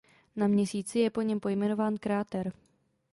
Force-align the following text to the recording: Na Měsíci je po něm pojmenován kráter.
Na 0.35 0.47
Měsíci 0.47 0.99
je 0.99 1.09
po 1.09 1.21
něm 1.21 1.39
pojmenován 1.39 1.97
kráter. 1.97 2.53